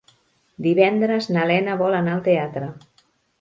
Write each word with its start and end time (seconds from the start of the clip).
Divendres 0.67 1.27
na 1.35 1.43
Lena 1.51 1.75
vol 1.83 1.99
anar 1.99 2.17
al 2.17 2.25
teatre. 2.29 2.73